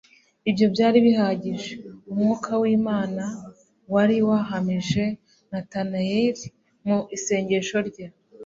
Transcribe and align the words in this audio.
Ibyo 0.49 0.65
byari 0.73 0.97
bihagije. 1.05 1.71
Umwuka 2.11 2.51
w'Imana 2.61 3.23
wari 3.93 4.17
wahamirije 4.27 5.05
Natanaeli 5.49 6.45
mu 6.85 6.97
isengesho 7.17 7.77
rye, 7.87 8.05